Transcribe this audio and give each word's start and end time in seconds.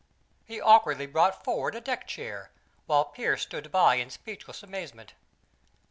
He 0.45 0.59
awkwardly 0.59 1.05
brought 1.05 1.43
forward 1.43 1.75
a 1.75 1.79
deck 1.79 2.07
chair, 2.07 2.49
while 2.87 3.05
Pearse 3.05 3.43
stood 3.43 3.71
by 3.71 3.97
in 3.97 4.09
speechless 4.09 4.63
amazement. 4.63 5.13